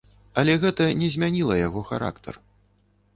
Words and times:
Але 0.41 0.53
гэта 0.63 0.87
не 1.01 1.09
змяніла 1.15 1.57
яго 1.67 1.83
характар. 1.91 2.41